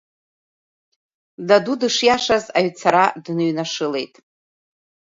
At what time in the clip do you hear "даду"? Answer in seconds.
1.47-1.73